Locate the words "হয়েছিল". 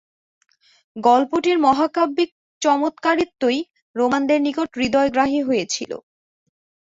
5.43-5.91